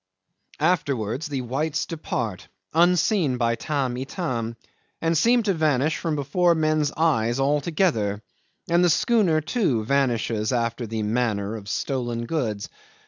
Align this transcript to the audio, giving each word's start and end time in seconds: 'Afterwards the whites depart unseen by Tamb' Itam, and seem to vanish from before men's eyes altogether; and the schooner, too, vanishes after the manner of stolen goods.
'Afterwards 0.59 1.27
the 1.27 1.41
whites 1.41 1.85
depart 1.85 2.47
unseen 2.73 3.37
by 3.37 3.53
Tamb' 3.53 3.97
Itam, 3.97 4.55
and 4.99 5.15
seem 5.15 5.43
to 5.43 5.53
vanish 5.53 5.97
from 5.97 6.15
before 6.15 6.55
men's 6.55 6.91
eyes 6.97 7.39
altogether; 7.39 8.23
and 8.67 8.83
the 8.83 8.89
schooner, 8.89 9.41
too, 9.41 9.85
vanishes 9.85 10.51
after 10.51 10.87
the 10.87 11.03
manner 11.03 11.55
of 11.55 11.69
stolen 11.69 12.25
goods. 12.25 12.67